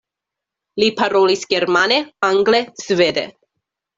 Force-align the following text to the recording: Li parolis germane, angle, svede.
Li 0.83 0.87
parolis 1.01 1.43
germane, 1.51 1.99
angle, 2.31 2.63
svede. 2.87 3.29